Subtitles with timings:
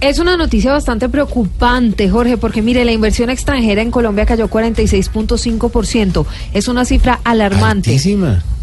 [0.00, 6.24] Es una noticia bastante preocupante, Jorge, porque mire, la inversión extranjera en Colombia cayó 46.5%.
[6.54, 7.92] Es una cifra alarmante.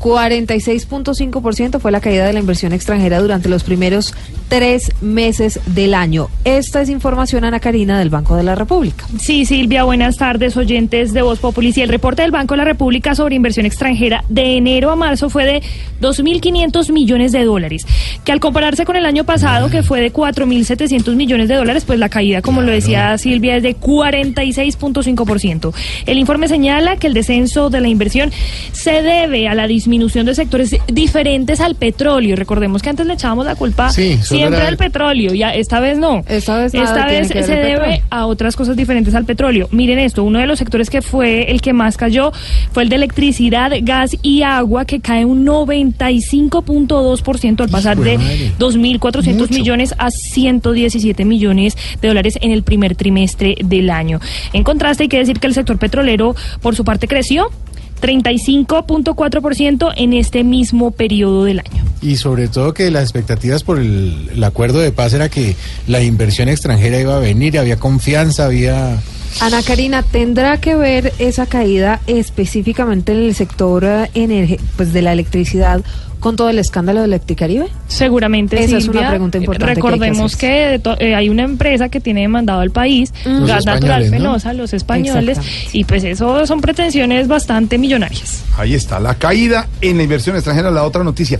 [0.00, 4.14] 46.5% fue la caída de la inversión extranjera durante los primeros
[4.48, 6.28] tres meses del año.
[6.44, 9.06] Esta es información, Ana Karina, del Banco de la República.
[9.18, 11.72] Sí, Silvia, buenas tardes, oyentes de Voz Populi.
[11.72, 15.30] Sí, el reporte del Banco de la República sobre inversión extranjera de enero a marzo
[15.30, 15.62] fue de
[16.00, 17.86] 2.500 millones de dólares,
[18.24, 21.98] que al compararse con el año pasado, que fue de 4.700 millones de dólares, pues
[21.98, 25.74] la caída, como lo decía Silvia, es de 46.5%.
[26.06, 28.30] El informe señala que el descenso de la inversión
[28.72, 32.34] se debe a la disminución de sectores diferentes al petróleo.
[32.34, 35.96] Recordemos que antes le echábamos la culpa Sí, siempre era- al petróleo, ya esta vez
[35.96, 36.24] no.
[36.26, 38.00] Esta vez nada Esta vez se debe petróleo.
[38.10, 39.68] a otras cosas diferentes al petróleo.
[39.70, 42.32] Miren esto, uno de los sectores que fue el que más cayó
[42.72, 48.52] fue el de electricidad, gas y agua, que cae un 95.2% al pasar de madre.
[48.58, 49.54] 2.400 Mucho.
[49.54, 54.18] millones a 117 millones de dólares en el primer trimestre del año.
[54.52, 57.50] En contraste, hay que decir que el sector petrolero, por su parte, creció
[58.00, 61.84] 35.4% en este mismo periodo del año.
[62.02, 66.02] Y sobre todo que las expectativas por el, el acuerdo de paz era que la
[66.02, 68.98] inversión extranjera iba a venir, había confianza, había...
[69.40, 75.12] Ana Karina, ¿tendrá que ver esa caída específicamente en el sector eh, pues de la
[75.12, 75.82] electricidad
[76.20, 77.68] con todo el escándalo de Electricaribe?
[77.86, 81.28] Seguramente, Esa es una pregunta importante que hay que Recordemos que, de to- eh, hay
[81.28, 84.10] una empresa que tiene demandado al país, Los Gas Natural ¿no?
[84.10, 85.38] Fenosa, los españoles,
[85.72, 88.42] y pues eso son pretensiones bastante millonarias.
[88.56, 91.38] Ahí está, la caída en la inversión extranjera, la otra noticia.